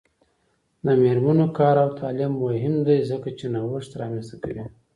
[0.85, 4.63] د میرمنو کار او تعلیم مهم دی ځکه چې نوښت رامنځته کوي.